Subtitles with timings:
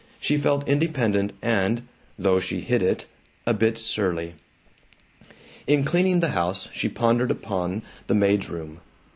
[0.19, 1.83] She felt independent and
[2.17, 3.05] (though she hid it)
[3.45, 4.33] a bit surly.
[5.67, 8.79] In cleaning the house she pondered upon the maid's room.